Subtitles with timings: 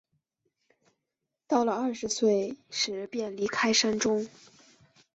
[1.47, 4.25] 到了二十岁时便离开山中。